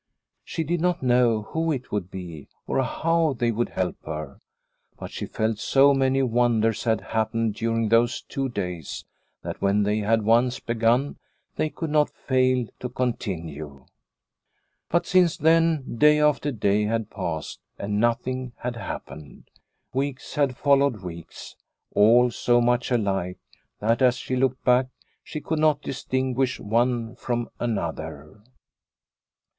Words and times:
She 0.43 0.63
did 0.63 0.81
not 0.81 1.03
know 1.03 1.43
who 1.43 1.71
it 1.71 1.91
would 1.91 2.09
be 2.09 2.47
or 2.65 2.81
how 2.81 3.35
they 3.37 3.51
would 3.51 3.69
help 3.69 3.97
her, 4.03 4.39
but 4.97 5.11
she 5.11 5.27
felt 5.27 5.59
so 5.59 5.93
many 5.93 6.23
wonders 6.23 6.85
had 6.85 7.01
happened 7.01 7.53
during 7.53 7.87
those 7.89 8.23
two 8.23 8.49
days, 8.49 9.05
that 9.43 9.61
when 9.61 9.83
they 9.83 9.99
had 9.99 10.23
once 10.23 10.59
begun 10.59 11.19
they 11.55 11.69
could 11.69 11.91
not 11.91 12.09
fail 12.09 12.65
to 12.79 12.89
continue. 12.89 13.85
But, 14.89 15.05
since 15.05 15.37
then, 15.37 15.99
day 15.99 16.19
after 16.19 16.51
day 16.51 16.85
had 16.85 17.11
passed 17.11 17.59
and 17.77 17.99
nothing 17.99 18.53
had 18.55 18.77
happened. 18.77 19.51
Weeks 19.93 20.33
had 20.33 20.57
fol 20.57 20.77
lowed 20.77 21.03
weeks, 21.03 21.55
all 21.93 22.31
so 22.31 22.59
much 22.59 22.89
alike, 22.89 23.37
that 23.79 24.01
as 24.01 24.17
she 24.17 24.35
looked 24.35 24.63
back 24.65 24.87
she 25.23 25.39
could 25.41 25.59
not 25.59 25.83
distinguish 25.83 26.59
one 26.59 27.13
from 27.15 27.51
another. 27.59 28.41